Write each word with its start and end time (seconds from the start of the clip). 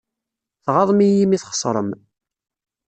Tɣaḍem-iyi 0.63 1.19
imi 1.23 1.37
txeṣṛem. 1.41 1.89